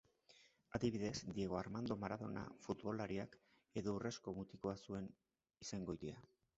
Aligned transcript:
Adibidez, 0.77 1.19
Diego 1.35 1.59
Armando 1.63 1.99
Maradona 2.05 2.47
futbolariak 2.67 3.39
edo 3.83 3.97
urrezko 4.01 4.37
mutikoa 4.41 4.77
zuen 4.87 5.11
izengoitia. 5.67 6.23